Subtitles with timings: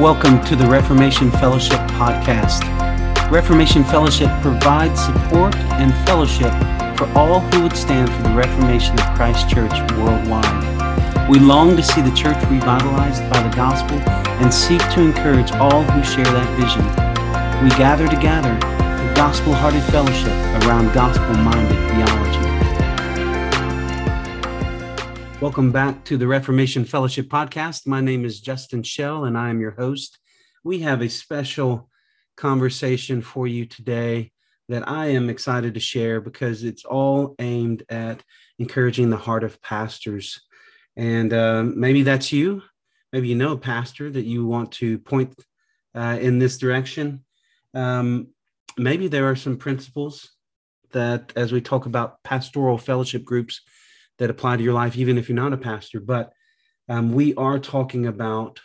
[0.00, 2.62] Welcome to the Reformation Fellowship podcast.
[3.32, 6.52] Reformation Fellowship provides support and fellowship
[6.96, 11.28] for all who would stand for the reformation of Christ Church worldwide.
[11.28, 13.98] We long to see the church revitalized by the gospel
[14.40, 16.84] and seek to encourage all who share that vision.
[17.64, 20.30] We gather together for gospel hearted fellowship
[20.62, 22.47] around gospel minded theology.
[25.40, 27.86] Welcome back to the Reformation Fellowship podcast.
[27.86, 30.18] My name is Justin Shell and I am your host.
[30.64, 31.88] We have a special
[32.36, 34.32] conversation for you today
[34.68, 38.20] that I am excited to share because it's all aimed at
[38.58, 40.40] encouraging the heart of pastors.
[40.96, 42.62] And uh, maybe that's you.
[43.12, 45.40] Maybe you know a pastor that you want to point
[45.94, 47.24] uh, in this direction.
[47.74, 48.30] Um,
[48.76, 50.32] maybe there are some principles
[50.90, 53.60] that, as we talk about pastoral fellowship groups,
[54.18, 56.00] that apply to your life, even if you're not a pastor.
[56.00, 56.32] But
[56.88, 58.60] um, we are talking about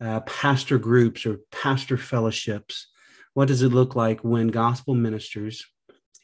[0.00, 2.88] uh, pastor groups or pastor fellowships.
[3.34, 5.64] What does it look like when gospel ministers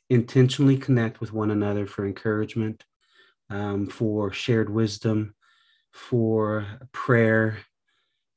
[0.09, 2.85] intentionally connect with one another for encouragement,
[3.49, 5.35] um, for shared wisdom,
[5.93, 7.59] for prayer,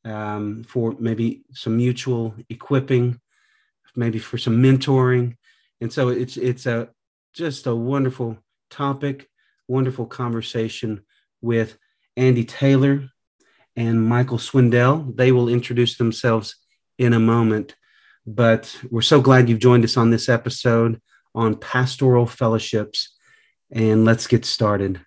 [0.05, 3.19] um, for maybe some mutual equipping,
[3.95, 5.37] maybe for some mentoring?
[5.81, 6.89] And so it's it's a
[7.33, 8.37] just a wonderful
[8.69, 9.29] topic
[9.73, 11.01] wonderful conversation
[11.41, 11.77] with
[12.15, 13.09] Andy Taylor
[13.75, 15.15] and Michael Swindell.
[15.17, 16.55] They will introduce themselves
[16.99, 17.75] in a moment,
[18.27, 21.01] but we're so glad you've joined us on this episode
[21.33, 23.15] on pastoral fellowships.
[23.71, 25.01] And let's get started.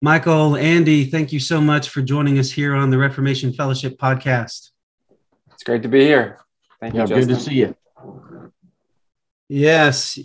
[0.00, 4.70] Michael, Andy, thank you so much for joining us here on the Reformation Fellowship podcast.
[5.52, 6.40] It's great to be here.
[6.80, 7.08] Thank yeah, you.
[7.08, 7.28] Justin.
[7.28, 7.76] Good to see you.
[9.48, 10.18] Yes.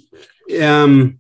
[0.64, 1.20] Um,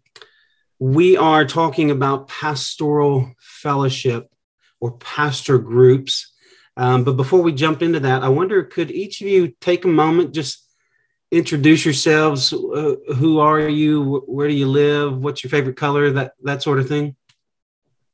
[0.79, 4.31] we are talking about pastoral fellowship
[4.79, 6.33] or pastor groups.
[6.75, 9.89] Um, but before we jump into that, I wonder could each of you take a
[9.89, 10.63] moment, just
[11.31, 12.53] introduce yourselves?
[12.53, 14.23] Uh, who are you?
[14.27, 15.23] Where do you live?
[15.23, 16.11] What's your favorite color?
[16.11, 17.15] That that sort of thing.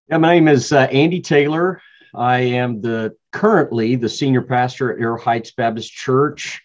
[0.10, 1.82] Yeah, my name is uh, Andy Taylor.
[2.16, 6.62] I am the currently the senior pastor at Arrow Heights Baptist Church.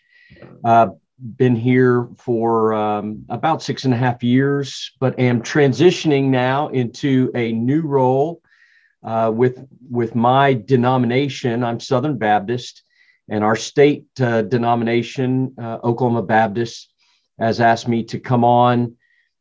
[0.65, 6.69] Uh, been here for um, about six and a half years, but am transitioning now
[6.69, 8.41] into a new role
[9.03, 11.65] uh, with with my denomination.
[11.65, 12.83] I'm Southern Baptist,
[13.29, 16.93] and our state uh, denomination, uh, Oklahoma Baptist,
[17.39, 18.97] has asked me to come on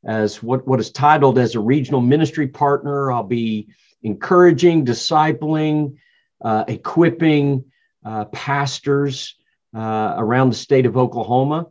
[0.06, 3.12] as what what is titled as a regional ministry partner.
[3.12, 3.68] I'll be
[4.02, 5.98] encouraging, discipling,
[6.44, 7.66] uh, equipping
[8.06, 9.36] uh, pastors
[9.78, 11.68] uh, around the state of Oklahoma.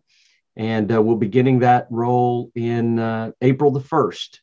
[0.54, 4.38] And uh, we'll be getting that role in uh, April the 1st.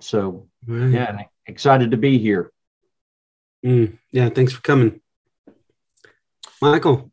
[0.00, 0.90] So, right.
[0.90, 2.52] yeah, excited to be here.
[3.64, 5.00] Mm, yeah, thanks for coming.
[6.60, 7.10] Michael.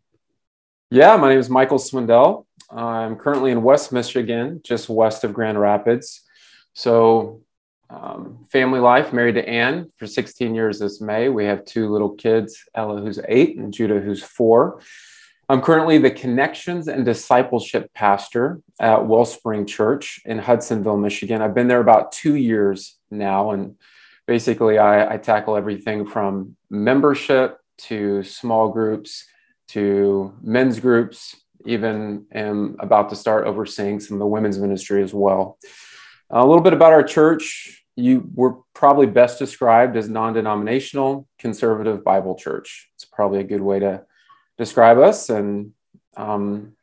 [0.92, 2.46] Yeah, my name is Michael Swindell.
[2.70, 6.22] I'm currently in West Michigan, just west of Grand Rapids.
[6.74, 7.42] So,
[7.90, 11.30] um, family life, married to Ann for 16 years this May.
[11.30, 14.82] We have two little kids, Ella, who's eight, and Judah, who's four.
[15.54, 21.44] I'm currently the Connections and Discipleship Pastor at Wellspring Church in Hudsonville, Michigan.
[21.44, 23.76] I've been there about two years now, and
[24.26, 27.60] basically, I, I tackle everything from membership
[27.90, 29.28] to small groups
[29.68, 31.36] to men's groups.
[31.68, 35.60] Even am about to start overseeing some of the women's ministry as well.
[36.32, 37.86] A little bit about our church.
[37.96, 42.90] You were probably best described as non-denominational conservative Bible church.
[42.96, 44.02] It's probably a good way to
[44.58, 45.30] describe us.
[45.30, 45.74] And
[46.16, 46.74] um,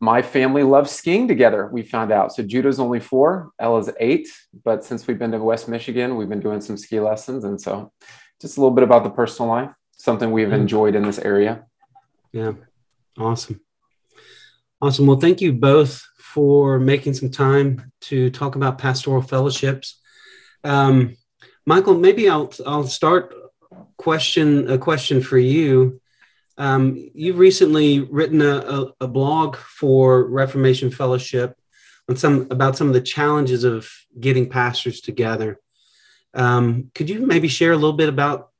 [0.00, 2.32] my family loves skiing together, we found out.
[2.32, 4.28] So Judah's only four, Ella's eight.
[4.64, 7.44] But since we've been to West Michigan, we've been doing some ski lessons.
[7.44, 7.92] And so
[8.40, 11.66] just a little bit about the personal life, something we've enjoyed in this area.
[12.32, 12.52] Yeah.
[13.18, 13.60] Awesome.
[14.80, 15.06] Awesome.
[15.06, 20.00] Well, thank you both for making some time to talk about pastoral fellowships.
[20.64, 21.16] Um,
[21.66, 23.32] Michael, maybe I'll I'll start
[23.96, 26.00] question a question for you.
[26.58, 31.56] Um, you've recently written a, a, a, blog for Reformation Fellowship
[32.08, 33.90] on some about some of the challenges of
[34.20, 35.58] getting pastors together.
[36.34, 38.50] Um, could you maybe share a little bit about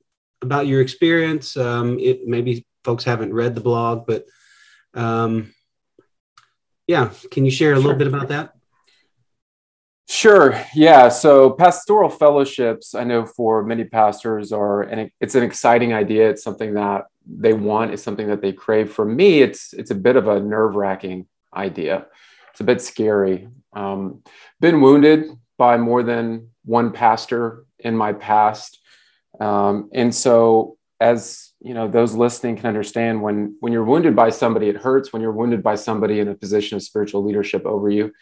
[0.40, 1.56] about your experience?
[1.56, 4.24] Um, it, maybe folks haven't read the blog, but
[4.94, 5.52] um,
[6.86, 7.82] yeah, can you share a sure.
[7.82, 8.54] little bit about that?
[10.12, 10.62] Sure.
[10.75, 11.09] Yeah.
[11.09, 16.29] So pastoral fellowships, I know for many pastors are, and it's an exciting idea.
[16.29, 17.93] It's something that they want.
[17.93, 18.93] It's something that they crave.
[18.93, 22.09] For me, it's it's a bit of a nerve wracking idea.
[22.50, 23.49] It's a bit scary.
[23.73, 24.23] Um,
[24.61, 28.81] been wounded by more than one pastor in my past,
[29.41, 34.29] um, and so as you know those listening can understand when when you're wounded by
[34.29, 37.88] somebody it hurts when you're wounded by somebody in a position of spiritual leadership over
[37.88, 38.12] you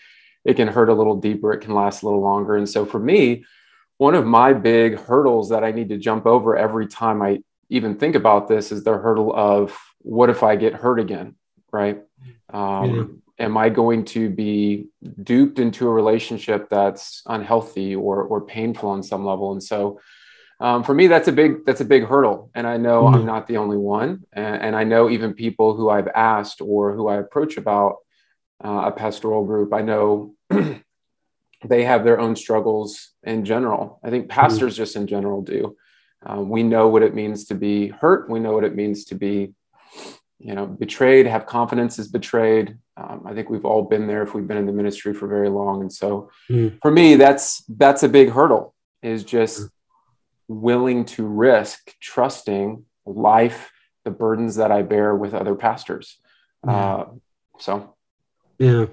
[0.44, 2.56] it can hurt a little deeper it can last a little longer.
[2.56, 3.44] And so for me
[3.98, 7.38] one of my big hurdles that i need to jump over every time i
[7.68, 11.34] even think about this is the hurdle of what if i get hurt again
[11.72, 12.02] right?
[12.52, 13.44] Um, yeah.
[13.46, 14.86] am i going to be
[15.22, 19.52] duped into a relationship that's unhealthy or or painful on some level?
[19.52, 20.00] And so
[20.60, 22.50] um, for me that's a big that's a big hurdle.
[22.54, 23.14] And i know mm-hmm.
[23.16, 24.24] i'm not the only one.
[24.32, 27.96] And, and, i know even people who i've asked or who i approach about
[28.64, 30.34] uh, a pastoral group i know
[31.64, 34.40] they have their own struggles in general i think mm-hmm.
[34.40, 34.82] pastors mm-hmm.
[34.82, 35.76] just in general do
[36.26, 39.14] um, we know what it means to be hurt we know what it means to
[39.14, 39.52] be
[40.38, 44.34] you know betrayed have confidence is betrayed um, i think we've all been there if
[44.34, 46.76] we've been in the ministry for very long and so mm.
[46.80, 49.68] for me that's that's a big hurdle is just
[50.50, 53.70] willing to risk trusting life,
[54.04, 56.18] the burdens that I bear with other pastors.
[56.66, 56.72] Yeah.
[56.72, 57.08] Uh,
[57.58, 57.94] so,
[58.60, 58.86] yeah,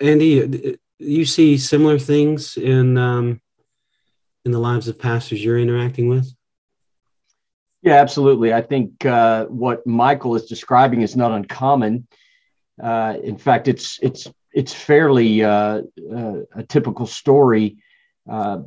[0.00, 3.40] Andy, you see similar things in um,
[4.44, 6.32] in the lives of pastors you're interacting with.
[7.82, 8.54] Yeah, absolutely.
[8.54, 12.06] I think uh, what Michael is describing is not uncommon.
[12.82, 15.82] Uh, in fact, it's it's it's fairly uh,
[16.12, 17.78] uh a typical story.
[18.30, 18.60] Uh,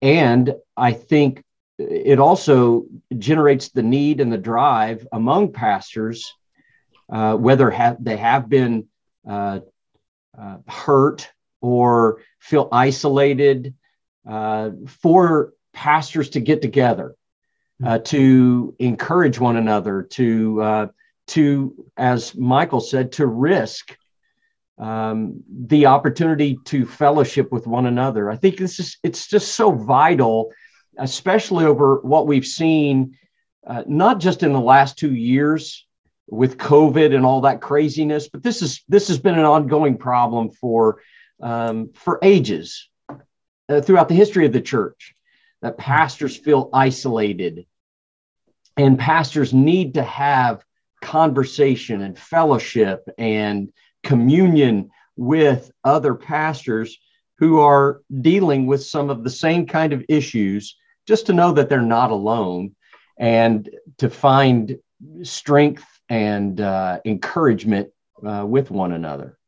[0.00, 1.44] and I think
[1.78, 2.86] it also
[3.18, 6.32] generates the need and the drive among pastors,
[7.12, 8.88] uh, whether have, they have been
[9.26, 9.60] uh,
[10.38, 11.30] uh, hurt
[11.60, 13.74] or feel isolated,
[14.28, 17.14] uh, for pastors to get together,
[17.84, 20.86] uh, to encourage one another, to uh,
[21.28, 23.96] to, as Michael said, to risk
[24.78, 28.30] um, the opportunity to fellowship with one another.
[28.30, 30.50] I think this is it's just so vital,
[30.98, 33.16] especially over what we've seen,
[33.66, 35.86] uh, not just in the last two years
[36.28, 40.50] with COVID and all that craziness, but this is this has been an ongoing problem
[40.50, 41.00] for
[41.40, 42.88] um, for ages
[43.68, 45.14] uh, throughout the history of the church.
[45.62, 47.66] That pastors feel isolated,
[48.76, 50.64] and pastors need to have
[51.00, 53.72] conversation and fellowship and
[54.02, 56.98] communion with other pastors
[57.38, 60.76] who are dealing with some of the same kind of issues,
[61.06, 62.74] just to know that they're not alone
[63.18, 64.78] and to find
[65.22, 67.88] strength and uh, encouragement
[68.22, 69.38] uh, with one another.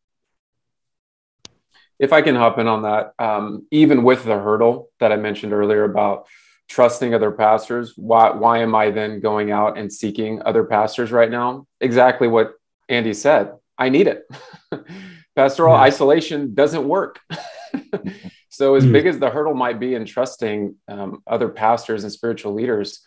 [1.98, 5.52] If I can hop in on that, um, even with the hurdle that I mentioned
[5.52, 6.26] earlier about
[6.70, 11.30] trusting other pastors, why, why am I then going out and seeking other pastors right
[11.30, 11.66] now?
[11.82, 12.54] Exactly what
[12.88, 13.52] Andy said.
[13.76, 14.24] I need it.
[15.36, 15.82] Pastoral yeah.
[15.82, 17.20] isolation doesn't work.
[18.48, 18.92] so, as mm.
[18.92, 23.02] big as the hurdle might be in trusting um, other pastors and spiritual leaders,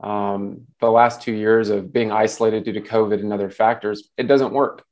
[0.00, 4.24] um, the last two years of being isolated due to COVID and other factors, it
[4.24, 4.84] doesn't work.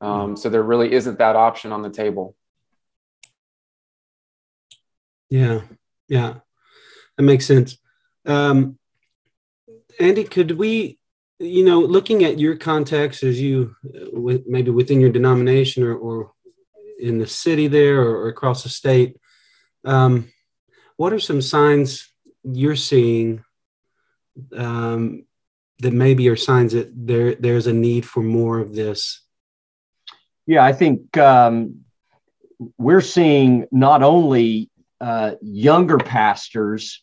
[0.00, 0.38] Um, mm.
[0.38, 2.34] So, there really isn't that option on the table.
[5.28, 5.60] Yeah,
[6.08, 6.34] yeah,
[7.16, 7.78] that makes sense.
[8.26, 8.78] Um,
[9.98, 11.00] Andy, could we
[11.40, 13.74] you know, looking at your context as you
[14.46, 16.32] maybe within your denomination or, or
[17.00, 19.16] in the city there or, or across the state,
[19.86, 20.30] um,
[20.98, 22.12] what are some signs
[22.44, 23.42] you're seeing
[24.56, 25.24] um,
[25.80, 29.22] that maybe are signs that there there's a need for more of this?
[30.46, 31.80] Yeah, I think um,
[32.78, 37.02] we're seeing not only uh, younger pastors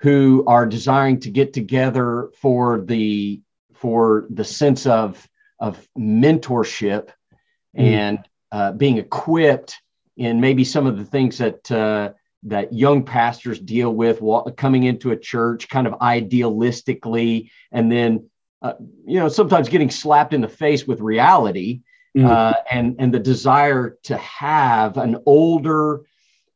[0.00, 3.40] who are desiring to get together for the
[3.74, 5.26] for the sense of
[5.58, 7.10] of mentorship
[7.76, 7.82] mm.
[7.82, 8.18] and
[8.52, 9.76] uh, being equipped
[10.16, 12.10] in maybe some of the things that uh,
[12.44, 14.20] that young pastors deal with
[14.56, 18.28] coming into a church kind of idealistically and then
[18.62, 18.74] uh,
[19.06, 21.80] you know sometimes getting slapped in the face with reality
[22.16, 22.54] mm.
[22.70, 26.02] and and the desire to have an older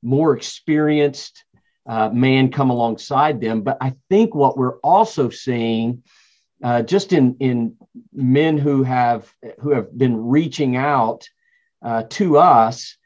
[0.02, 1.44] more experienced
[1.86, 6.02] uh, man come alongside them but i think what we're also seeing
[6.62, 7.76] uh, just in in
[8.12, 11.28] men who have who have been reaching out
[11.82, 12.96] uh, to us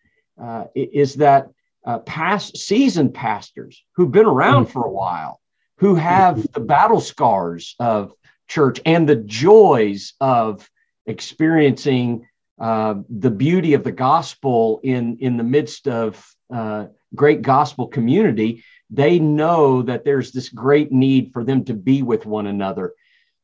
[0.40, 1.48] uh, is that
[1.88, 4.72] uh, past seasoned pastors who've been around mm-hmm.
[4.72, 5.40] for a while,
[5.78, 8.12] who have the battle scars of
[8.46, 10.68] church and the joys of
[11.06, 12.28] experiencing
[12.60, 18.62] uh, the beauty of the gospel in in the midst of uh, great gospel community.
[18.90, 22.92] They know that there's this great need for them to be with one another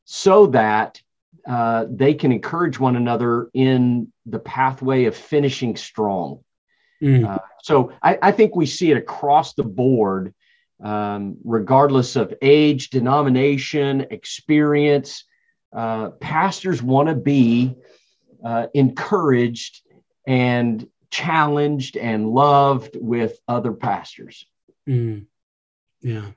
[0.03, 1.01] so that
[1.47, 6.41] uh, they can encourage one another in the pathway of finishing strong.
[7.01, 7.27] Mm.
[7.27, 10.33] Uh, so I, I, think we see it across the board
[10.83, 15.23] um, regardless of age, denomination, experience.
[15.75, 17.75] Uh, pastors want to be
[18.43, 19.81] uh, encouraged
[20.27, 24.45] and challenged and loved with other pastors.
[24.87, 25.25] Mm.
[26.01, 26.31] Yeah.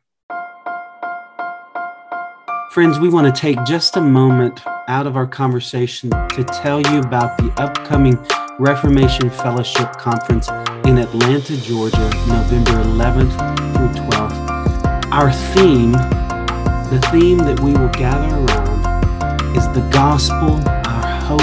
[2.73, 7.01] Friends, we want to take just a moment out of our conversation to tell you
[7.01, 8.17] about the upcoming
[8.61, 10.49] Reformation Fellowship Conference
[10.85, 13.31] in Atlanta, Georgia, November 11th
[13.77, 15.13] through 12th.
[15.13, 21.41] Our theme, the theme that we will gather around, is the gospel, our hope,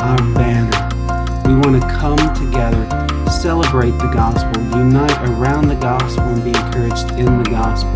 [0.00, 0.70] our banner.
[1.48, 2.86] We want to come together,
[3.28, 7.90] celebrate the gospel, unite around the gospel, and be encouraged in the gospel.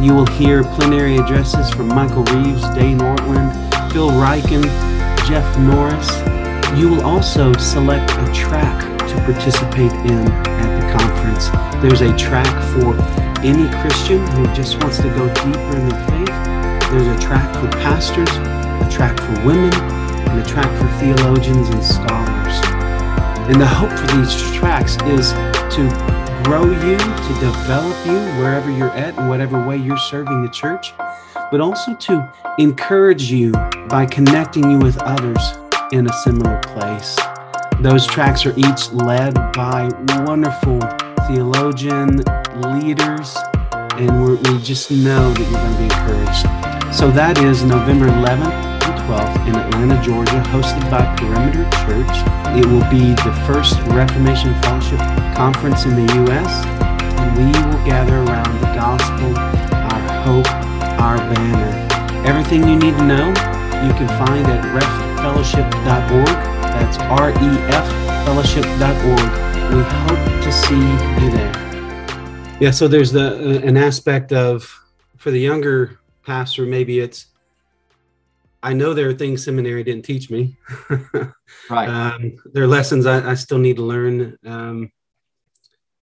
[0.00, 4.62] You will hear plenary addresses from Michael Reeves, Dane Ortlund, Phil Ryken,
[5.26, 6.31] Jeff Norris.
[6.74, 11.50] You will also select a track to participate in at the conference.
[11.82, 12.96] There's a track for
[13.44, 16.90] any Christian who just wants to go deeper in their faith.
[16.90, 21.84] There's a track for pastors, a track for women, and a track for theologians and
[21.84, 22.56] scholars.
[23.50, 25.32] And the hope for these tracks is
[25.76, 30.48] to grow you, to develop you wherever you're at and whatever way you're serving the
[30.48, 30.94] church,
[31.50, 33.52] but also to encourage you
[33.90, 35.61] by connecting you with others
[35.92, 37.16] in a similar place.
[37.80, 39.90] Those tracks are each led by
[40.24, 40.80] wonderful
[41.28, 42.24] theologian
[42.72, 43.36] leaders,
[44.00, 46.96] and we just know that you're going to be encouraged.
[46.96, 52.16] So that is November 11th and 12th in Atlanta, Georgia, hosted by Perimeter Church.
[52.56, 54.98] It will be the first Reformation Fellowship
[55.36, 56.64] conference in the U.S.,
[57.20, 60.48] and we will gather around the gospel, our hope,
[61.00, 62.26] our banner.
[62.26, 63.28] Everything you need to know,
[63.84, 66.26] you can find at reffellowship.org.
[66.26, 69.72] That's R-E-F fellowship.org.
[69.72, 70.74] We hope to see
[71.24, 72.56] you there.
[72.60, 74.68] Yeah, so there's the uh, an aspect of
[75.16, 77.26] for the younger pastor, maybe it's
[78.64, 80.56] I know there are things seminary didn't teach me.
[81.70, 81.88] right.
[81.88, 84.38] Um, there are lessons I, I, still need to learn.
[84.44, 84.92] Um,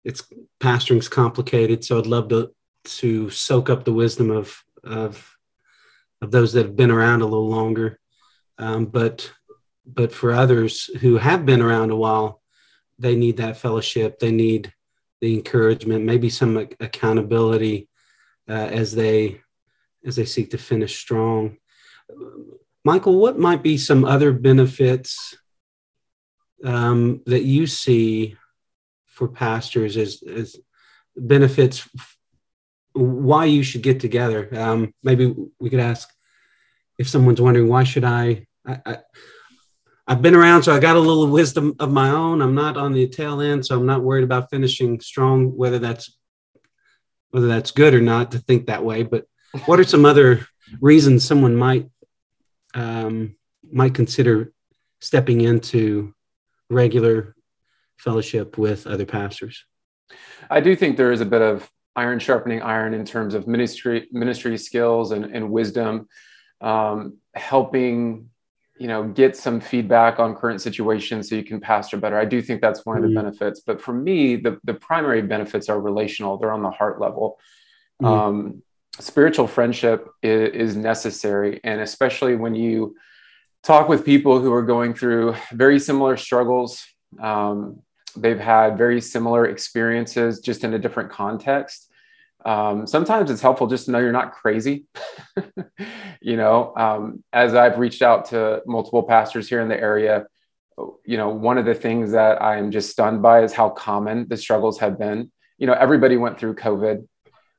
[0.03, 0.23] it's
[0.59, 2.51] pastoring's complicated, so I'd love to
[2.85, 5.35] to soak up the wisdom of of
[6.21, 7.99] of those that have been around a little longer.
[8.57, 9.31] Um, but
[9.85, 12.41] but for others who have been around a while,
[12.99, 14.19] they need that fellowship.
[14.19, 14.73] They need
[15.21, 17.87] the encouragement, maybe some accountability
[18.49, 19.41] uh, as they
[20.05, 21.57] as they seek to finish strong.
[22.83, 25.37] Michael, what might be some other benefits
[26.63, 28.35] um, that you see
[29.05, 30.55] for pastors as, as
[31.15, 31.87] benefits
[32.93, 34.49] why you should get together.
[34.55, 36.09] Um, maybe we could ask
[36.97, 38.97] if someone's wondering why should I, I, I
[40.09, 42.41] I've been around, so I got a little wisdom of my own.
[42.41, 46.17] I'm not on the tail end, so I'm not worried about finishing strong, whether that's
[47.29, 49.03] whether that's good or not to think that way.
[49.03, 49.25] But
[49.65, 50.47] what are some other
[50.79, 51.89] reasons someone might
[52.73, 53.35] um,
[53.69, 54.53] might consider
[55.01, 56.13] stepping into
[56.69, 57.35] regular
[57.97, 59.65] fellowship with other pastors?
[60.49, 64.07] I do think there is a bit of iron sharpening iron in terms of ministry
[64.11, 66.07] ministry skills and, and wisdom,
[66.61, 68.29] um, helping
[68.79, 72.19] you know get some feedback on current situations so you can pastor better.
[72.19, 73.17] I do think that's one of the mm-hmm.
[73.17, 73.61] benefits.
[73.61, 76.37] But for me, the the primary benefits are relational.
[76.37, 77.39] They're on the heart level.
[78.01, 78.13] Mm-hmm.
[78.13, 78.63] Um,
[78.99, 82.95] spiritual friendship is, is necessary, and especially when you
[83.63, 86.85] talk with people who are going through very similar struggles
[87.19, 87.81] um,
[88.15, 91.86] they've had very similar experiences just in a different context
[92.47, 94.85] um, sometimes it's helpful just to know you're not crazy.
[96.19, 100.25] You know um, as i've reached out to multiple pastors here in the area
[101.05, 104.27] you know one of the things that i am just stunned by is how common
[104.27, 105.31] the struggles have been.
[105.57, 107.07] You know everybody went through covid.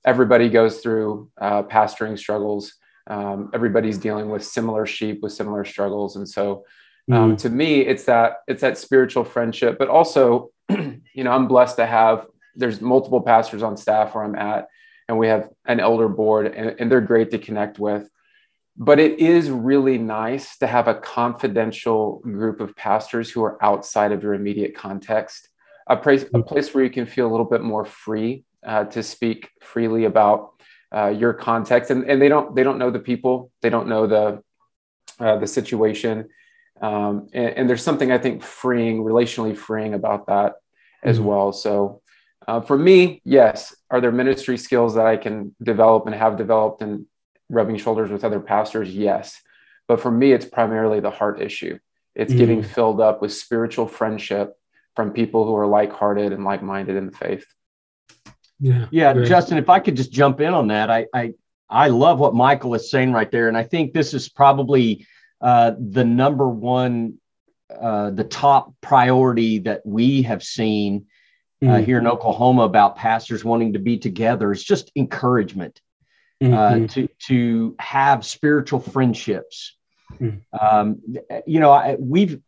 [0.05, 2.75] Everybody goes through uh, pastoring struggles.
[3.07, 6.17] Um, everybody's dealing with similar sheep with similar struggles.
[6.17, 6.65] And so
[7.11, 7.39] um, mm.
[7.39, 11.87] to me it's that it's that spiritual friendship but also you know i'm blessed to
[11.87, 14.69] have there's multiple pastors on staff where i'm at
[15.09, 18.09] and we have an elder board and, and they're great to connect with
[18.81, 24.13] but it is really nice to have a confidential group of pastors who are outside
[24.13, 25.49] of your immediate context
[25.91, 29.03] a place, a place where you can feel a little bit more free uh, to
[29.03, 30.51] speak freely about
[30.95, 34.07] uh, your context and, and they don't they don't know the people they don't know
[34.07, 34.43] the
[35.21, 36.29] uh, the situation
[36.81, 40.55] um, and, and, there's something I think freeing, relationally freeing about that
[41.03, 41.27] as mm-hmm.
[41.27, 41.53] well.
[41.53, 42.03] So
[42.49, 46.81] uh, for me, yes, are there ministry skills that I can develop and have developed
[46.81, 47.05] and
[47.51, 48.89] rubbing shoulders with other pastors?
[48.91, 49.39] Yes.
[49.87, 51.79] But for me, it's primarily the heart issue.
[52.15, 52.39] It's mm-hmm.
[52.39, 54.55] getting filled up with spiritual friendship
[54.97, 57.45] from people who are like hearted and like minded in the faith.
[58.59, 59.29] Yeah, yeah, great.
[59.29, 59.59] Justin.
[59.59, 61.35] If I could just jump in on that, I, I
[61.69, 65.07] I love what Michael is saying right there, and I think this is probably
[65.41, 67.19] uh, the number one,
[67.71, 71.07] uh, the top priority that we have seen
[71.63, 71.85] uh, mm-hmm.
[71.85, 74.53] here in Oklahoma about pastors wanting to be together.
[74.53, 75.81] It's just encouragement
[76.41, 76.87] uh, mm-hmm.
[76.87, 79.77] to to have spiritual friendships.
[80.21, 80.67] Mm-hmm.
[80.67, 81.03] Um,
[81.47, 82.41] you know, I, we've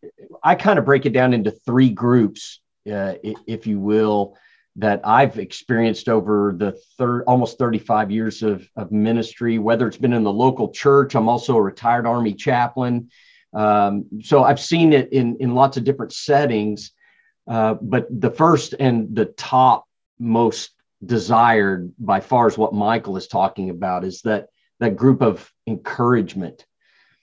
[0.42, 4.36] I kind of break it down into three groups, uh, if you will
[4.76, 10.12] that I've experienced over the third almost 35 years of, of ministry, whether it's been
[10.12, 11.14] in the local church.
[11.14, 13.10] I'm also a retired Army chaplain.
[13.52, 16.92] Um, so I've seen it in, in lots of different settings.
[17.46, 19.86] Uh, but the first and the top
[20.18, 20.70] most
[21.04, 26.64] desired by far is what Michael is talking about is that that group of encouragement.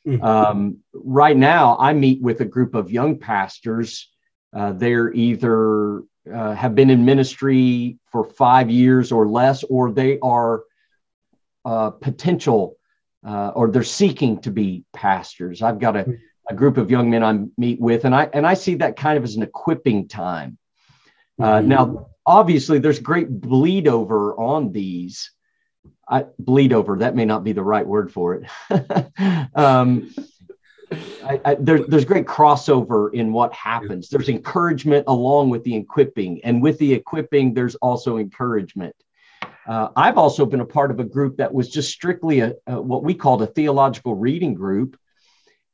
[0.06, 0.24] Mm-hmm.
[0.24, 4.10] Um, right now, I meet with a group of young pastors.
[4.56, 10.20] Uh, they're either uh, have been in ministry for five years or less, or they
[10.20, 10.64] are
[11.66, 12.78] uh, potential
[13.26, 15.62] uh, or they're seeking to be pastors.
[15.62, 16.18] I've got a,
[16.50, 19.18] a, group of young men I meet with, and I and I see that kind
[19.18, 20.58] of as an equipping time.
[21.40, 21.68] Uh, mm-hmm.
[21.68, 25.32] Now, obviously, there's great bleed over on these.
[26.10, 28.50] I, bleed over that may not be the right word for it.
[29.56, 30.14] um,
[30.92, 34.10] I, I, there, there's great crossover in what happens.
[34.10, 38.96] There's encouragement along with the equipping, and with the equipping, there's also encouragement.
[39.68, 42.82] Uh, I've also been a part of a group that was just strictly a, a,
[42.82, 44.98] what we called a theological reading group.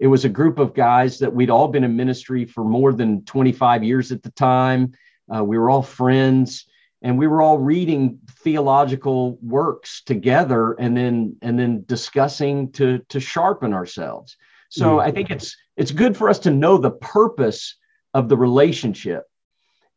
[0.04, 3.24] It was a group of guys that we'd all been in ministry for more than
[3.24, 4.92] 25 years at the time.
[5.34, 6.66] Uh, we were all friends,
[7.02, 13.22] and we were all reading theological works together, and then and then discussing to to
[13.22, 14.36] sharpen ourselves.
[14.68, 15.02] So mm.
[15.02, 17.78] I think it's it's good for us to know the purpose
[18.14, 19.24] of the relationship,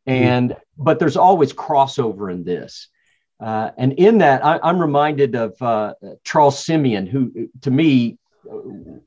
[0.05, 0.57] and mm.
[0.77, 2.87] but there's always crossover in this.
[3.41, 8.17] Uh, and in that, I, am reminded of uh, Charles Simeon, who, to me,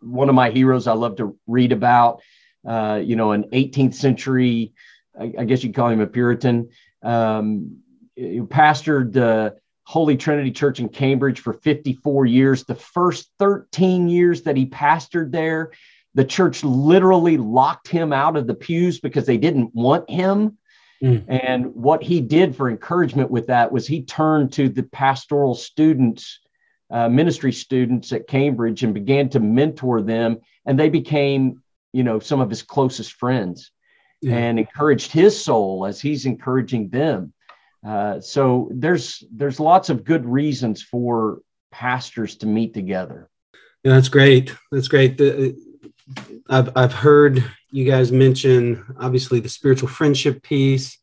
[0.01, 0.87] one of my heroes.
[0.87, 2.21] I love to read about.
[2.67, 4.75] Uh, you know, an 18th century,
[5.19, 6.69] I, I, guess you'd call him a Puritan,
[7.03, 7.79] um,
[8.19, 12.65] pastored the Holy Trinity Church in Cambridge for 54 years.
[12.65, 15.73] The first 13 years that he pastored there,
[16.15, 20.59] the church literally locked him out of the pews because they didn't want him.
[21.03, 21.25] Mm.
[21.29, 26.41] And what he did for encouragement with that was he turned to the pastoral students,
[26.91, 30.39] uh, ministry students at Cambridge, and began to mentor them.
[30.67, 33.71] And they became, you know, some of his closest friends
[34.21, 34.37] yeah.
[34.37, 37.33] and encouraged his soul as he's encouraging them.
[37.87, 43.29] Uh, so there's there's lots of good reasons for pastors to meet together.
[43.85, 44.55] Yeah, that's great.
[44.71, 45.17] That's great.
[45.17, 45.57] The,
[46.49, 50.99] I've I've heard you guys mention obviously the spiritual friendship piece.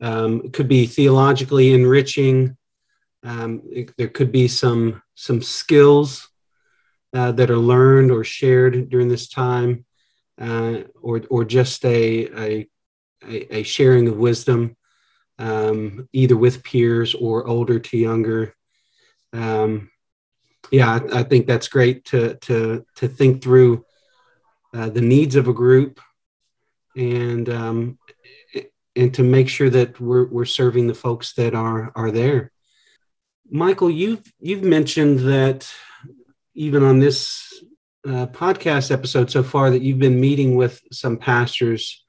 [0.00, 2.56] Um, it could be theologically enriching.
[3.22, 6.28] Um, it, there could be some some skills
[7.12, 9.84] uh, that are learned or shared during this time,
[10.40, 12.68] uh, or or just a, a
[13.26, 14.76] a sharing of wisdom
[15.40, 18.54] um, either with peers or older to younger.
[19.32, 19.90] Um,
[20.70, 23.84] yeah, I, I, think that's great to to to think through
[24.72, 26.00] uh, the needs of a group
[26.96, 27.98] and um,
[28.94, 32.52] and to make sure that we're we're serving the folks that are are there.
[33.50, 35.72] Michael, you've you've mentioned that
[36.54, 37.62] even on this
[38.06, 42.04] uh, podcast episode so far that you've been meeting with some pastors,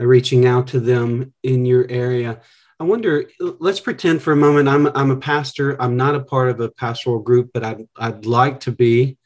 [0.00, 2.40] uh, reaching out to them in your area.
[2.80, 3.26] I wonder.
[3.38, 5.80] Let's pretend for a moment I'm I'm a pastor.
[5.80, 9.18] I'm not a part of a pastoral group, but I'd I'd like to be.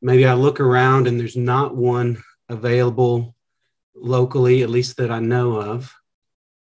[0.00, 3.34] Maybe I look around and there's not one available
[3.94, 5.92] locally, at least that I know of.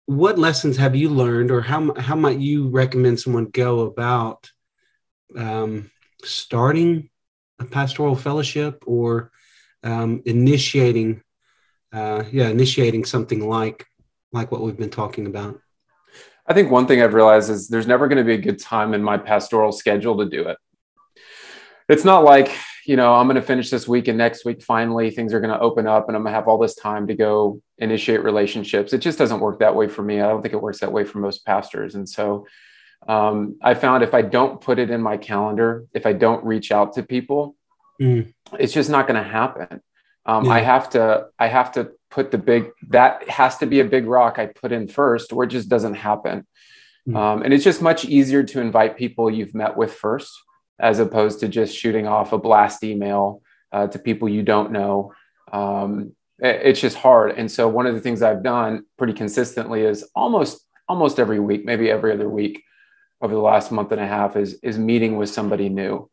[0.08, 4.52] What lessons have you learned, or how how might you recommend someone go about
[5.36, 5.90] um,
[6.24, 7.10] starting
[7.60, 9.32] a pastoral fellowship or
[9.84, 11.24] um, initiating,
[11.92, 13.86] uh, yeah, initiating something like
[14.32, 15.60] like what we've been talking about?
[16.46, 18.94] I think one thing I've realized is there's never going to be a good time
[18.94, 20.58] in my pastoral schedule to do it.
[21.90, 22.52] It's not like,
[22.86, 25.54] you know, I'm going to finish this week and next week, finally, things are going
[25.54, 28.94] to open up and I'm going to have all this time to go initiate relationships.
[28.94, 30.22] It just doesn't work that way for me.
[30.22, 31.96] I don't think it works that way for most pastors.
[31.96, 32.46] And so
[33.08, 36.72] um, I found if I don't put it in my calendar, if I don't reach
[36.72, 37.56] out to people,
[38.02, 38.34] mm.
[38.60, 39.82] it's just not going to happen.
[40.26, 40.52] Um, yeah.
[40.52, 44.06] I have to, I have to put the big that has to be a big
[44.06, 46.48] rock I put in first, or it just doesn't happen.
[47.08, 47.16] Mm-hmm.
[47.16, 50.32] Um, and it's just much easier to invite people you've met with first,
[50.80, 55.14] as opposed to just shooting off a blast email uh, to people you don't know.
[55.52, 57.32] Um, it, it's just hard.
[57.32, 61.66] And so one of the things I've done pretty consistently is almost almost every week,
[61.66, 62.64] maybe every other week,
[63.22, 66.10] over the last month and a half is is meeting with somebody new.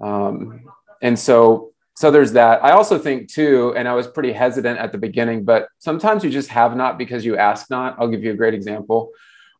[0.00, 0.64] Um,
[1.00, 2.64] and so so there's that.
[2.64, 6.30] I also think too, and I was pretty hesitant at the beginning, but sometimes you
[6.30, 7.96] just have not because you ask not.
[7.98, 9.10] I'll give you a great example.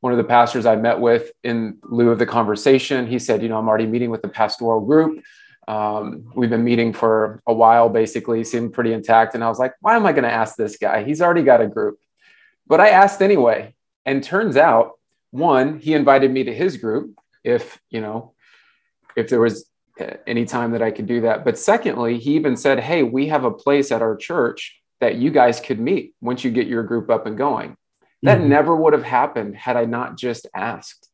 [0.02, 3.48] One of the pastors I met with in lieu of the conversation, he said, you
[3.48, 5.22] know, I'm already meeting with the pastoral group.
[5.68, 9.36] Um, we've been meeting for a while, basically, seemed pretty intact.
[9.36, 11.04] And I was like, why am I going to ask this guy?
[11.04, 12.00] He's already got a group.
[12.66, 13.74] But I asked anyway.
[14.04, 14.98] And turns out,
[15.30, 18.32] one, he invited me to his group if, you know,
[19.14, 19.66] if there was
[20.26, 21.44] any time that I could do that.
[21.44, 25.30] But secondly, he even said, hey, we have a place at our church that you
[25.30, 27.76] guys could meet once you get your group up and going.
[28.22, 28.48] That mm-hmm.
[28.48, 31.08] never would have happened had I not just asked.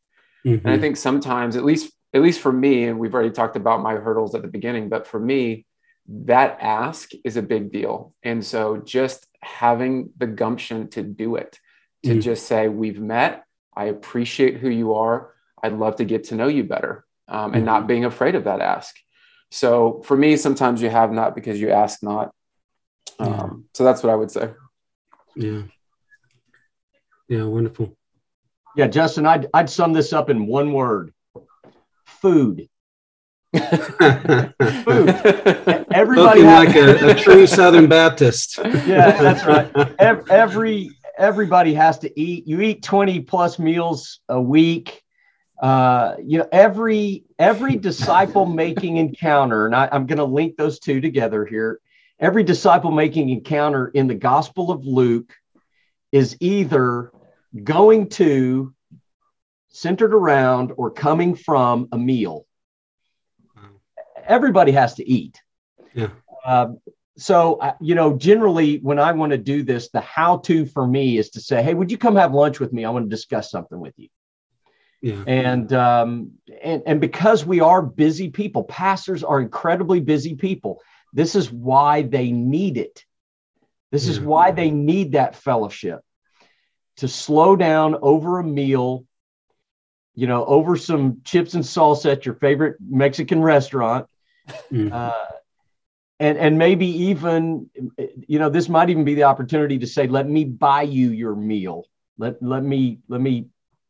[0.47, 0.67] Mm-hmm.
[0.67, 3.83] And I think sometimes, at least at least for me, and we've already talked about
[3.83, 5.67] my hurdles at the beginning, but for me,
[6.09, 8.15] that ask is a big deal.
[8.23, 11.59] And so just having the gumption to do it,
[12.05, 12.23] to mm.
[12.23, 13.45] just say, We've met,
[13.77, 17.65] I appreciate who you are, I'd love to get to know you better, um, and
[17.65, 17.89] not mm-hmm.
[17.89, 18.97] being afraid of that ask.
[19.51, 22.33] So for me, sometimes you have not because you ask not.
[23.19, 23.51] Um, yeah.
[23.75, 24.51] So that's what I would say.
[25.37, 25.63] Yeah.
[27.29, 27.97] Yeah, wonderful.
[28.77, 31.13] Yeah, Justin, I'd, I'd sum this up in one word
[32.07, 32.69] food.
[33.53, 33.69] food.
[35.91, 38.59] Everybody like a, a, true Southern Baptist.
[38.65, 39.71] yeah, that's right.
[40.29, 42.47] Every everybody has to eat.
[42.47, 45.03] You eat twenty plus meals a week.
[45.63, 50.79] Uh, you know, every every disciple making encounter, and I, I'm going to link those
[50.79, 51.81] two together here.
[52.21, 55.33] Every disciple making encounter in the Gospel of Luke
[56.13, 57.13] is either
[57.65, 58.75] going to
[59.69, 62.47] centered around or coming from a meal.
[64.27, 65.41] Everybody has to eat.
[65.95, 66.09] Yeah.
[66.45, 66.73] Uh,
[67.17, 70.87] so, uh, you know, generally when I want to do this, the how to for
[70.87, 72.85] me is to say, hey, would you come have lunch with me?
[72.85, 74.09] I want to discuss something with you.
[75.01, 75.23] Yeah.
[75.27, 76.33] And um,
[76.63, 80.83] and and because we are busy people, pastors are incredibly busy people.
[81.13, 83.05] This is why they need it.
[83.91, 84.13] This yeah.
[84.13, 86.01] is why they need that fellowship
[86.99, 89.05] to slow down over a meal
[90.19, 94.09] you know, over some chips and salsa at your favorite Mexican restaurant.
[94.73, 94.93] Mm.
[94.93, 95.13] Uh,
[96.19, 97.71] and, and maybe even,
[98.27, 101.37] you know, this might even be the opportunity to say, let me buy you your
[101.37, 101.87] meal.
[102.19, 103.47] Let, let me, let me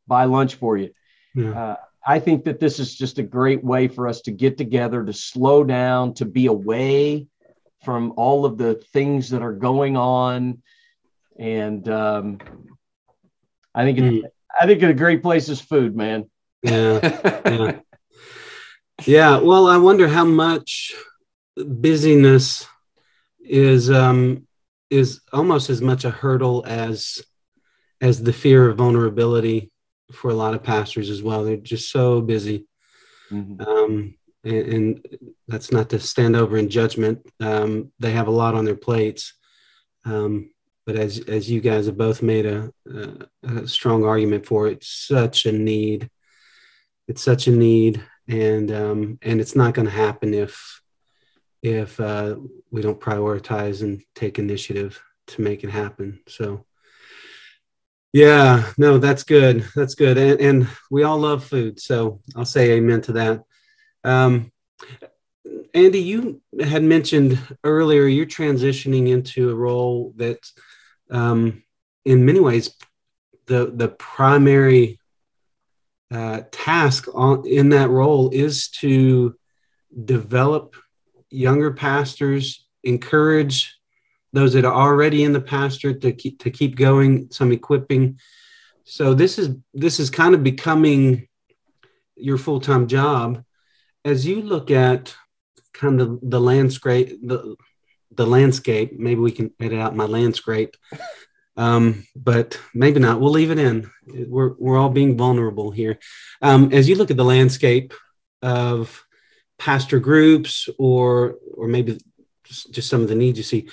[0.06, 0.90] buy lunch for you.
[1.34, 1.58] Yeah.
[1.58, 5.02] Uh, I think that this is just a great way for us to get together,
[5.02, 7.26] to slow down, to be away
[7.86, 10.62] from all of the things that are going on.
[11.38, 12.38] And um,
[13.78, 14.22] I think it, mm.
[14.60, 16.28] I think a great place is food, man.
[16.62, 17.40] Yeah.
[19.06, 19.36] Yeah.
[19.36, 19.38] yeah.
[19.38, 20.92] Well, I wonder how much
[21.56, 22.66] busyness
[23.40, 24.48] is um
[24.90, 27.22] is almost as much a hurdle as
[28.00, 29.70] as the fear of vulnerability
[30.12, 31.44] for a lot of pastors as well.
[31.44, 32.66] They're just so busy.
[33.30, 33.60] Mm-hmm.
[33.60, 35.06] Um, and, and,
[35.46, 37.26] that's not to stand over in judgment.
[37.40, 39.34] Um, they have a lot on their plates.
[40.04, 40.50] Um,
[40.88, 44.82] but as as you guys have both made a, a, a strong argument for it,
[44.82, 46.08] such a need.
[47.06, 50.80] It's such a need, and um, and it's not going to happen if
[51.62, 52.36] if uh,
[52.70, 56.20] we don't prioritize and take initiative to make it happen.
[56.26, 56.64] So,
[58.14, 59.66] yeah, no, that's good.
[59.76, 63.42] That's good, and, and we all love food, so I'll say amen to that.
[64.04, 64.52] Um,
[65.74, 70.54] Andy, you had mentioned earlier you're transitioning into a role that's
[71.10, 71.62] um,
[72.04, 72.74] in many ways,
[73.46, 74.98] the the primary
[76.10, 79.34] uh, task on, in that role is to
[80.04, 80.74] develop
[81.30, 83.76] younger pastors, encourage
[84.32, 88.18] those that are already in the pastorate to keep to keep going, some equipping.
[88.84, 91.28] So this is this is kind of becoming
[92.16, 93.44] your full time job.
[94.04, 95.14] As you look at
[95.72, 97.56] kind of the landscape, the
[98.18, 98.98] the landscape.
[98.98, 100.76] Maybe we can edit out my landscape,
[101.56, 103.20] um, but maybe not.
[103.20, 103.90] We'll leave it in.
[104.06, 105.98] We're we're all being vulnerable here.
[106.42, 107.94] Um, as you look at the landscape
[108.42, 109.02] of
[109.58, 111.98] pastor groups, or or maybe
[112.44, 113.68] just some of the needs you see,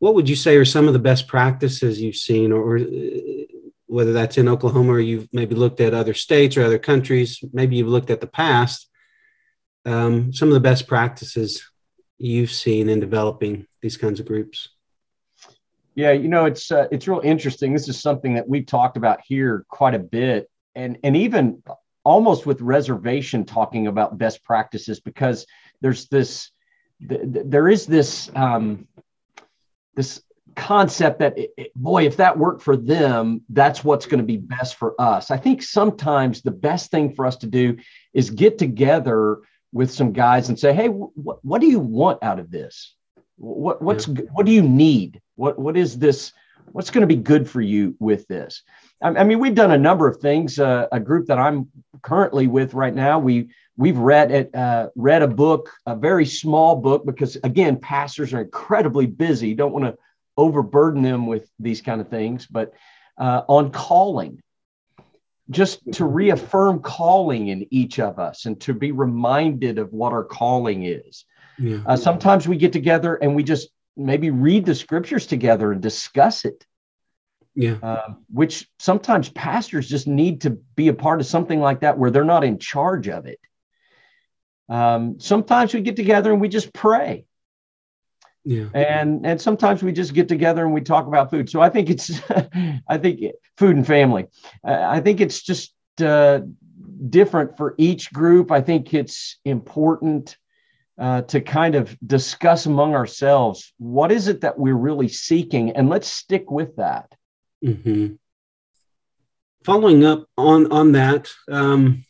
[0.00, 3.20] what would you say are some of the best practices you've seen, or, or uh,
[3.86, 7.76] whether that's in Oklahoma or you've maybe looked at other states or other countries, maybe
[7.76, 8.88] you've looked at the past.
[9.84, 11.69] Um, some of the best practices
[12.20, 14.68] you've seen in developing these kinds of groups?
[15.94, 17.72] Yeah, you know, it's uh, it's real interesting.
[17.72, 21.62] This is something that we've talked about here quite a bit, and and even
[22.04, 25.46] almost with reservation talking about best practices because
[25.80, 26.50] there's this
[27.08, 28.86] th- there is this um,
[29.94, 30.22] this
[30.56, 31.38] concept that
[31.76, 35.36] boy if that worked for them that's what's going to be best for us i
[35.36, 37.76] think sometimes the best thing for us to do
[38.12, 39.38] is get together
[39.72, 42.94] with some guys and say hey wh- what do you want out of this?
[43.36, 44.22] What what's yeah.
[44.32, 45.20] what do you need?
[45.36, 46.32] What what is this
[46.72, 48.62] what's going to be good for you with this?
[49.02, 51.68] I, I mean we've done a number of things uh, a group that i'm
[52.02, 53.18] currently with right now.
[53.18, 58.32] We we've read it uh, read a book a very small book because again pastors
[58.32, 59.54] are incredibly busy.
[59.54, 59.96] Don't want to
[60.36, 62.72] overburden them with these kind of things, but
[63.18, 64.40] uh, on calling,
[65.50, 70.24] just to reaffirm calling in each of us and to be reminded of what our
[70.24, 71.24] calling is.
[71.58, 71.78] Yeah.
[71.84, 76.44] Uh, sometimes we get together and we just maybe read the scriptures together and discuss
[76.44, 76.64] it.
[77.54, 77.78] Yeah.
[77.82, 82.10] Uh, which sometimes pastors just need to be a part of something like that where
[82.10, 83.40] they're not in charge of it.
[84.68, 87.26] Um, sometimes we get together and we just pray
[88.44, 88.66] yeah.
[88.74, 91.50] And and sometimes we just get together and we talk about food.
[91.50, 92.20] So i think it's
[92.88, 93.20] i think
[93.56, 94.26] food and family.
[94.64, 96.40] I think it's just uh,
[97.08, 98.50] different for each group.
[98.50, 100.36] I think it's important
[100.98, 105.72] uh, to kind of discuss among ourselves what is it that we're really seeking?
[105.72, 107.14] And let's stick with that.
[107.62, 108.14] Mm-hmm.
[109.64, 112.06] following up on on that um,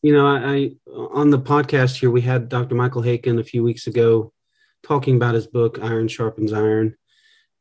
[0.00, 3.64] you know I, I on the podcast here we had dr michael Haykin a few
[3.64, 4.32] weeks ago
[4.86, 6.96] talking about his book, Iron Sharpens Iron.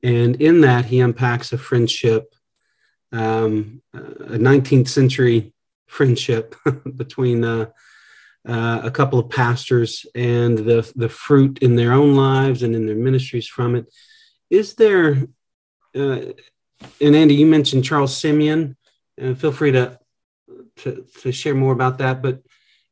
[0.04, 2.36] And in that, he unpacks a friendship,
[3.12, 5.54] um, a 19th century
[5.88, 6.56] friendship
[6.96, 7.68] between uh,
[8.48, 12.86] uh, a couple of pastors and the, the fruit in their own lives and in
[12.86, 13.92] their ministries from it.
[14.52, 15.28] Is there,
[15.96, 16.20] uh,
[17.02, 18.78] and Andy, you mentioned Charles Simeon,
[19.18, 19.98] and feel free to,
[20.78, 22.42] to, to share more about that, but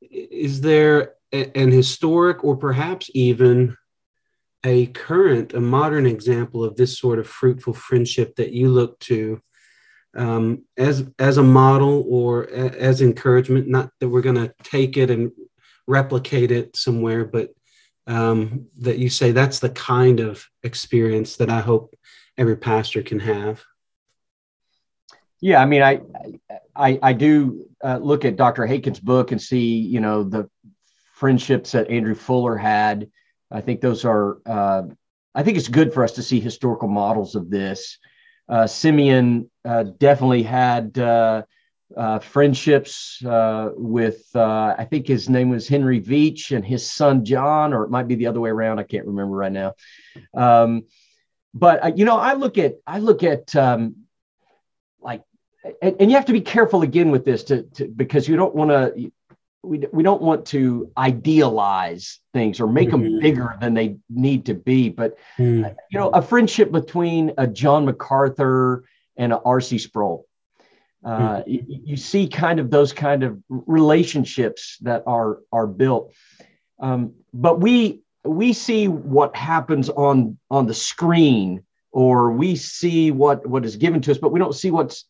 [0.02, 3.76] is there an historic or perhaps even
[4.64, 9.42] a current, a modern example of this sort of fruitful friendship that you look to
[10.16, 13.68] um, as as a model or a, as encouragement?
[13.68, 15.32] Not that we're going to take it and
[15.88, 17.50] replicate it somewhere, but
[18.08, 21.96] um, that you say that's the kind of experience that I hope
[22.38, 23.64] every pastor can have.
[25.42, 26.02] Yeah, I mean, I
[26.76, 28.66] I, I do uh, look at Dr.
[28.66, 30.50] Haykin's book and see, you know, the
[31.14, 33.10] friendships that Andrew Fuller had
[33.54, 34.84] I think those are, uh,
[35.36, 38.00] I think it's good for us to see historical models of this.
[38.50, 41.44] Uh, Simeon uh, definitely had uh,
[41.96, 47.74] uh, friendships uh, with, I think his name was Henry Veach and his son John,
[47.74, 48.80] or it might be the other way around.
[48.80, 49.76] I can't remember right now.
[50.34, 50.84] Um,
[51.54, 54.08] but you know, I look at, I look at um,
[55.00, 55.22] like,
[55.82, 58.56] and, and, you have to be careful again with this to, to because you don't
[58.56, 59.12] want to
[59.64, 63.04] we, we don't want to idealize things or make mm-hmm.
[63.04, 64.90] them bigger than they need to be.
[64.90, 65.74] But, mm.
[65.90, 68.84] you know, a friendship between a John MacArthur
[69.18, 69.78] and a R.C.
[69.78, 70.28] Sproul,
[71.06, 71.44] uh, mm.
[71.48, 76.14] you, you, see kind of those kind of relationships that are, are built.
[76.80, 83.46] Um, but we, we see what happens on, on the screen or we see what,
[83.48, 85.06] what is given to us, but we don't see what's,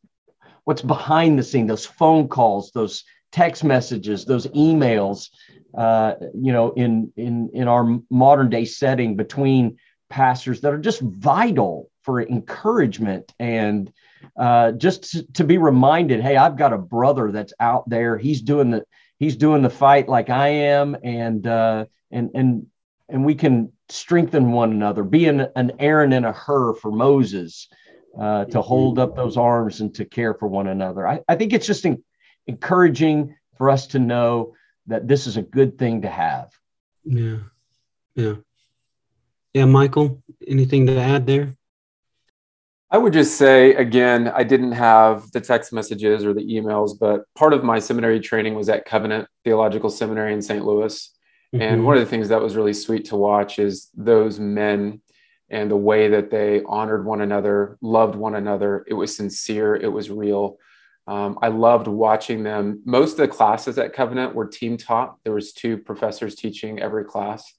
[0.65, 3.03] what's behind the scene, those phone calls, those
[3.34, 5.30] text messages, those emails,
[5.76, 9.78] uh, you know, in in in our modern day setting between
[10.10, 13.91] pastors that are just vital for encouragement and
[14.38, 18.17] uh, just to, to, be reminded, hey, I've got a brother that's out there.
[18.17, 18.86] He's doing the
[19.17, 22.67] he's doing the fight like I am, and uh, and and
[23.10, 25.04] and we can strengthen one another.
[25.04, 27.67] Be an, an Aaron and a Hur for Moses.
[28.15, 31.08] Uh, to hold up those arms and to care for one another.
[31.08, 32.04] I, I think it's just in,
[32.47, 34.53] encouraging for us to know
[34.88, 36.51] that this is a good thing to have.
[37.03, 37.38] Yeah.
[38.15, 38.36] Yeah.
[39.53, 41.56] Yeah, Michael, anything to add there?
[42.89, 47.23] I would just say again, I didn't have the text messages or the emails, but
[47.36, 50.63] part of my seminary training was at Covenant Theological Seminary in St.
[50.63, 51.12] Louis.
[51.53, 51.62] Mm-hmm.
[51.62, 55.01] And one of the things that was really sweet to watch is those men
[55.49, 58.86] and the way that they honored one another, loved one another.
[58.88, 60.58] It was sincere, it was real.
[61.05, 62.81] Um, I loved watching them.
[62.85, 65.17] Most of the classes at Covenant were team taught.
[65.23, 67.53] There was two professors teaching every class.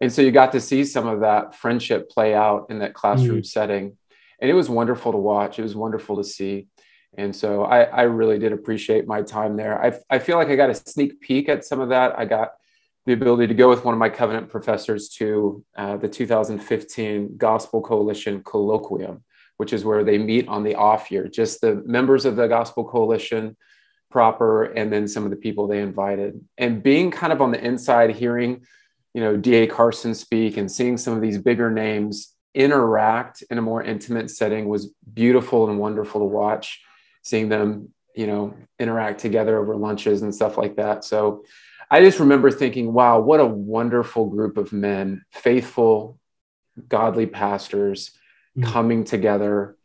[0.00, 3.40] And so you got to see some of that friendship play out in that classroom
[3.40, 3.46] mm.
[3.46, 3.96] setting.
[4.40, 5.58] And it was wonderful to watch.
[5.58, 6.66] It was wonderful to see.
[7.16, 9.82] And so I, I really did appreciate my time there.
[9.82, 12.18] I, I feel like I got a sneak peek at some of that.
[12.18, 12.54] I got
[13.06, 17.80] the ability to go with one of my Covenant professors to uh, the 2015 Gospel
[17.80, 19.20] Coalition Colloquium
[19.56, 22.84] which is where they meet on the off year, just the members of the Gospel
[22.84, 23.56] Coalition
[24.10, 26.40] proper, and then some of the people they invited.
[26.56, 28.64] And being kind of on the inside, hearing,
[29.12, 29.66] you know, D.A.
[29.66, 34.68] Carson speak and seeing some of these bigger names, interact in a more intimate setting
[34.68, 36.80] was beautiful and wonderful to watch
[37.22, 41.44] seeing them you know interact together over lunches and stuff like that so
[41.90, 46.18] i just remember thinking wow what a wonderful group of men faithful
[46.88, 48.12] godly pastors
[48.56, 48.70] mm-hmm.
[48.70, 49.76] coming together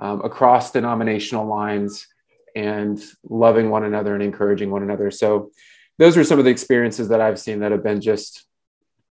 [0.00, 2.06] um, across denominational lines
[2.54, 5.10] and loving one another and encouraging one another.
[5.10, 5.50] So
[5.98, 8.46] those are some of the experiences that i've seen that have been just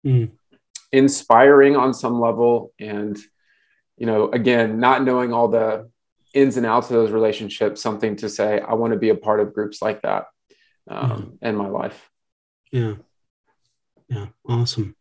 [0.05, 0.31] mm.
[0.91, 2.73] inspiring on some level.
[2.79, 3.17] And
[3.97, 5.89] you know again not knowing all the
[6.33, 9.39] ins and outs of those relationships something to say i want to be a part
[9.39, 10.25] of groups like that
[10.89, 11.45] um, mm-hmm.
[11.45, 12.09] in my life.
[12.71, 12.95] Yeah.
[14.09, 14.27] Yeah.
[14.47, 14.95] Awesome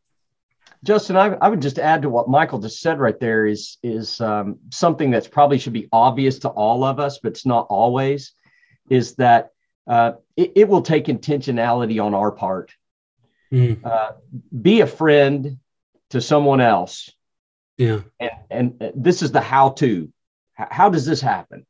[0.85, 4.21] justin I, I would just add to what michael just said right there is is
[4.21, 8.33] um, something that's probably should be obvious to all of us but it's not always
[8.89, 9.51] is that
[9.87, 12.71] uh, it, it, will take intentionality on our part
[13.53, 13.85] mm.
[13.85, 14.13] uh,
[14.63, 15.59] be a friend
[16.11, 17.11] to someone else.
[17.77, 18.01] Yeah.
[18.21, 18.31] And,
[18.81, 20.11] and this is the how to.
[20.55, 21.67] How does this happen?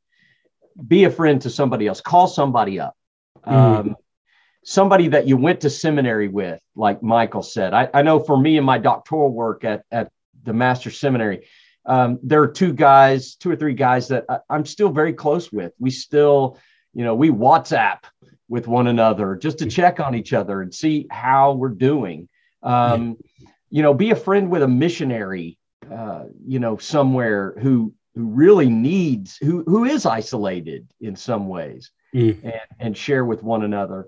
[0.87, 2.03] Be a friend to somebody else.
[2.03, 2.95] Call somebody up.
[3.47, 3.53] Mm.
[3.53, 3.97] Um,
[4.65, 7.75] somebody that you went to seminary with, like Michael said.
[7.75, 10.11] I, I know for me in my doctoral work at, at
[10.43, 11.47] the Master's Seminary,
[11.87, 15.53] um, there are two guys, two or three guys that I, I'm still very close
[15.53, 15.73] with.
[15.79, 16.59] We still,
[16.95, 17.99] you know, we WhatsApp
[18.49, 22.29] with one another just to check on each other and see how we're doing.
[22.63, 23.19] Um,
[23.71, 25.59] you know, be a friend with a missionary,
[25.93, 31.91] uh, you know, somewhere who who really needs who who is isolated in some ways,
[32.15, 32.43] mm.
[32.45, 34.07] and and share with one another.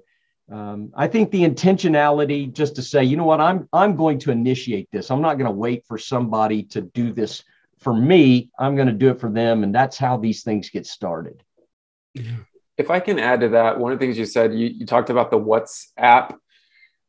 [0.50, 4.30] Um, I think the intentionality, just to say, you know what, I'm I'm going to
[4.30, 5.10] initiate this.
[5.10, 7.42] I'm not going to wait for somebody to do this
[7.80, 8.50] for me.
[8.58, 11.42] I'm going to do it for them, and that's how these things get started.
[12.78, 15.10] If I can add to that, one of the things you said, you, you talked
[15.10, 16.36] about the WhatsApp.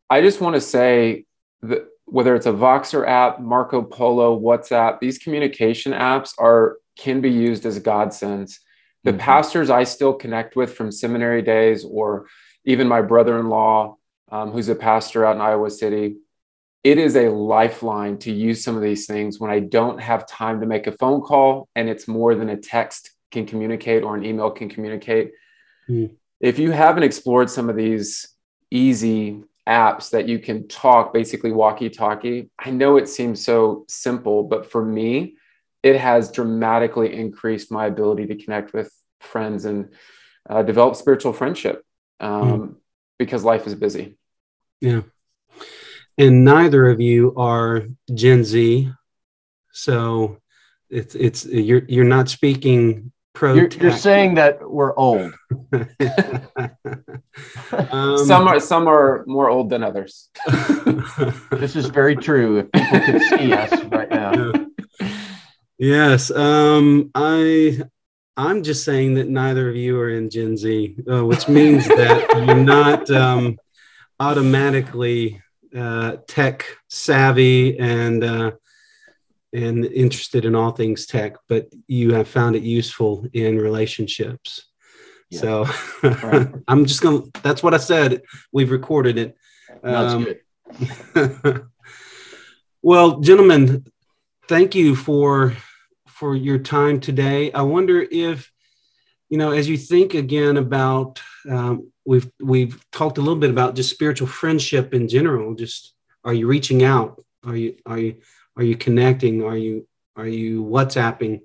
[0.10, 1.26] I just want to say
[1.62, 7.30] that whether it's a Voxer app, Marco Polo, WhatsApp, these communication apps are can be
[7.30, 8.60] used as godsends.
[9.04, 9.20] The mm-hmm.
[9.20, 12.28] pastors I still connect with from seminary days, or
[12.68, 13.96] even my brother-in-law,
[14.30, 16.18] um, who's a pastor out in Iowa City,
[16.84, 20.60] it is a lifeline to use some of these things when I don't have time
[20.60, 24.26] to make a phone call and it's more than a text can communicate or an
[24.26, 25.32] email can communicate.
[25.90, 26.12] Mm.
[26.42, 28.28] If you haven't explored some of these
[28.70, 32.50] easy apps that you can talk basically walkie talkie.
[32.58, 35.36] I know it seems so simple, but for me,
[35.84, 39.90] it has dramatically increased my ability to connect with friends and
[40.50, 41.84] uh, develop spiritual friendship
[42.20, 42.76] um, mm.
[43.20, 44.18] because life is busy.
[44.82, 45.02] Yeah.
[46.18, 48.92] And neither of you are Gen Z.
[49.72, 50.38] So
[50.90, 53.54] it's, it's, you're, you're not speaking pro.
[53.54, 55.34] You're, you're, saying that we're old.
[57.92, 60.30] um, some are some are more old than others.
[61.52, 62.58] this is very true.
[62.60, 64.54] If people could see us right now.
[65.78, 67.82] Yes, um, I
[68.38, 72.46] I'm just saying that neither of you are in Gen Z, uh, which means that
[72.46, 73.58] you're not um,
[74.20, 75.42] automatically
[75.76, 78.52] uh, tech savvy and uh,
[79.54, 84.68] and interested in all things tech, but you have found it useful in relationships.
[85.30, 85.40] Yeah.
[85.40, 85.66] So
[86.04, 86.50] right.
[86.68, 88.22] I'm just going to, that's what I said.
[88.52, 89.38] We've recorded it.
[89.84, 90.28] Um,
[92.82, 93.86] well, gentlemen,
[94.48, 95.56] thank you for,
[96.20, 97.52] for your time today.
[97.52, 98.52] I wonder if,
[99.30, 103.76] you know, as you think again about, um, we've, we've talked a little bit about
[103.76, 105.56] just spiritual friendship in general.
[105.56, 107.24] Just, are you reaching out?
[107.46, 108.16] Are you, are you,
[108.56, 109.44] are you connecting?
[109.44, 111.42] Are you are you WhatsApping?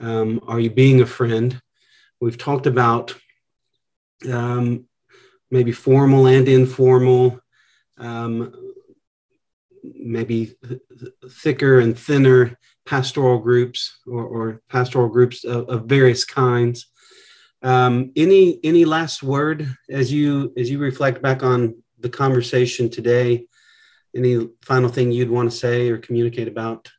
[0.00, 1.60] Um, are you being a friend?
[2.20, 3.14] We've talked about
[4.30, 4.86] um,
[5.50, 7.40] maybe formal and informal,
[7.96, 8.52] um,
[9.84, 10.80] maybe th-
[11.30, 16.86] thicker and thinner pastoral groups or, or pastoral groups of, of various kinds.
[17.62, 23.48] Um, any any last word as you as you reflect back on the conversation today?
[24.14, 26.90] any final thing you'd want to say or communicate about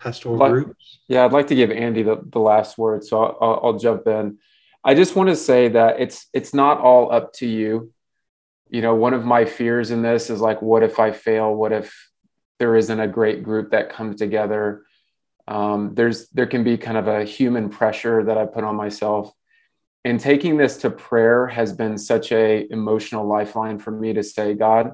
[0.00, 0.98] pastoral like, groups?
[1.08, 4.38] Yeah, I'd like to give Andy the, the last word, so I'll, I'll jump in.
[4.84, 7.92] I just want to say that it's it's not all up to you.
[8.68, 11.54] You know, one of my fears in this is like, what if I fail?
[11.54, 12.10] What if
[12.62, 14.84] there isn't a great group that comes together?
[15.48, 19.32] Um, there's there can be kind of a human pressure that I put on myself.
[20.04, 24.54] And taking this to prayer has been such a emotional lifeline for me to say,
[24.54, 24.92] God,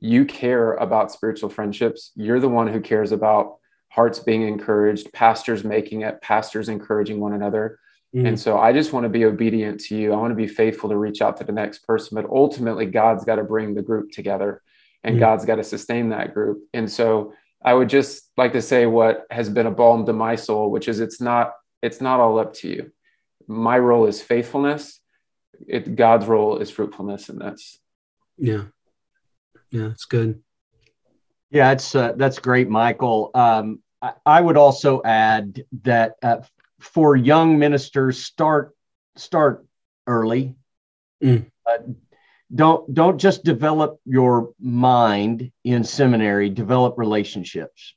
[0.00, 2.10] you care about spiritual friendships.
[2.16, 7.34] You're the one who cares about hearts being encouraged, pastors making it, pastors encouraging one
[7.34, 7.78] another.
[8.16, 8.26] Mm.
[8.26, 10.12] And so I just want to be obedient to you.
[10.12, 13.24] I want to be faithful to reach out to the next person, but ultimately, God's
[13.24, 14.60] got to bring the group together
[15.04, 15.18] and.
[15.18, 16.62] God's got to sustain that group.
[16.74, 17.32] And so
[17.62, 20.88] I would just like to say what has been a balm to my soul, which
[20.88, 22.92] is it's not it's not all up to you.
[23.46, 25.00] My role is faithfulness.
[25.66, 27.78] It, God's role is fruitfulness, and that's
[28.38, 28.64] yeah,
[29.70, 30.42] yeah, it's good.
[31.50, 33.30] Yeah, it's uh, that's great, Michael.
[33.34, 36.38] Um, I, I, would also add that uh,
[36.78, 38.74] for young ministers, start
[39.16, 39.66] start
[40.06, 40.54] early.
[41.22, 41.50] Mm.
[41.66, 41.78] Uh,
[42.54, 47.94] don't don't just develop your mind in seminary develop relationships.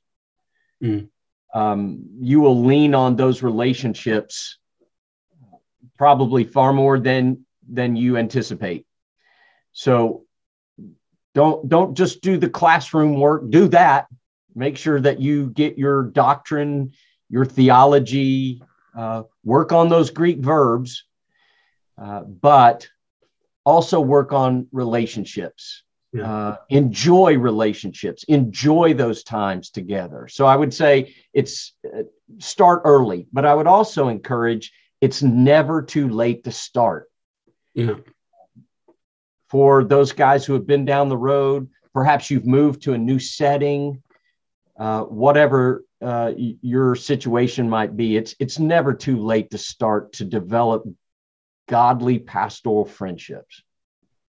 [0.82, 1.10] Mm.
[1.54, 4.58] um, you will lean on those relationships
[5.98, 8.86] probably far more than than you anticipate.
[9.72, 10.26] So
[11.34, 14.08] don't don't just do the classroom work do that.
[14.56, 16.94] Make sure that you get your doctrine
[17.30, 18.62] your theology
[18.96, 21.06] uh, work on those greek verbs.
[21.98, 22.88] Uh, but
[23.66, 25.84] also work on relationships
[26.14, 26.32] yeah.
[26.32, 30.28] uh, enjoy relationships enjoy those times together.
[30.28, 32.04] So i would say it's uh,
[32.38, 37.10] start early but i would also encourage it's never too late to start.
[37.74, 37.96] Yeah.
[39.50, 43.20] For those guys who have been down the road perhaps you've moved to a new
[43.20, 44.02] setting
[44.80, 50.26] uh, whatever uh, your situation might be it's it's never too late to start to
[50.26, 50.84] develop
[51.68, 53.64] godly pastoral friendships.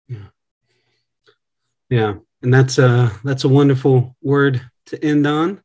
[0.08, 0.26] Yeah.
[1.90, 2.14] Yeah.
[2.42, 5.62] And that's a that's a wonderful word to end on.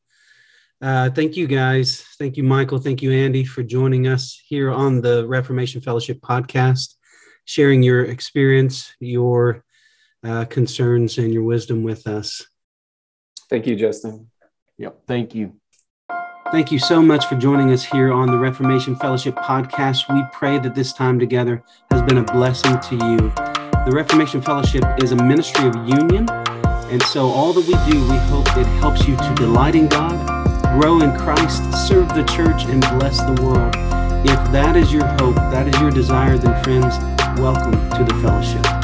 [0.81, 2.05] Uh, thank you guys.
[2.17, 2.79] Thank you, Michael.
[2.79, 6.95] Thank you, Andy, for joining us here on the Reformation Fellowship podcast,
[7.43, 9.65] sharing your experience, your
[10.23, 12.45] uh, concerns, and your wisdom with us.
[13.49, 14.29] Thank you, Justin.
[14.77, 15.01] Yep.
[15.05, 15.58] Thank you.
[16.47, 20.11] Thank you so much for joining us here on the Reformation Fellowship podcast.
[20.11, 21.61] We pray that this time together
[21.91, 23.17] has been a blessing to you.
[23.85, 28.17] The Reformation Fellowship is a ministry of union, and so all that we do, we
[28.29, 30.17] hope it helps you to delight in God,
[30.81, 33.75] grow in Christ, serve the church, and bless the world.
[34.25, 36.97] If that is your hope, that is your desire, then friends,
[37.39, 38.78] welcome to the fellowship.